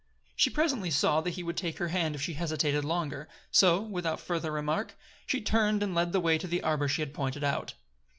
She 0.35 0.49
presently 0.49 0.89
saw 0.89 1.21
that 1.21 1.35
he 1.35 1.43
would 1.43 1.55
take 1.55 1.77
her 1.77 1.89
hand 1.89 2.15
if 2.15 2.23
she 2.23 2.33
hesitated 2.33 2.83
longer; 2.83 3.29
so, 3.51 3.79
without 3.81 4.19
further 4.19 4.51
remark, 4.51 4.97
she 5.27 5.41
turned 5.41 5.83
and 5.83 5.93
led 5.93 6.11
the 6.11 6.19
way 6.19 6.39
to 6.39 6.47
the 6.47 6.63
arbor 6.63 6.87
she 6.87 7.03
had 7.03 7.13
pointed 7.13 7.43
out. 7.43 7.75